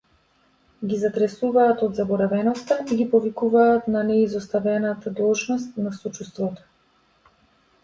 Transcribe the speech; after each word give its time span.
Ги 0.91 0.95
затресуваат 1.01 1.83
од 1.87 1.99
заборавеноста 1.99 2.79
и 2.87 2.97
ги 3.03 3.05
повикуваат 3.13 3.93
на 3.97 4.03
неизоставната 4.09 5.15
должност 5.23 5.81
на 5.87 5.95
сочувството. 6.01 6.69